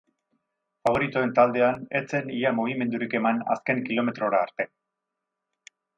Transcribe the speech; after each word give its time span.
Faboritoen 0.87 1.33
taldean 1.39 1.83
ez 1.99 2.01
zen 2.15 2.33
ia 2.37 2.53
mugimendurik 2.61 3.15
eman 3.21 3.45
azken 3.57 3.85
kilometrora 3.91 4.41
arte. 4.49 4.69